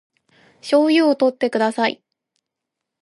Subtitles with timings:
[0.61, 2.03] 醤油をとってください